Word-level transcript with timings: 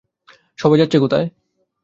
সবাই 0.59 0.79
যাচ্ছে 0.79 0.97
কোথায়? 0.99 1.27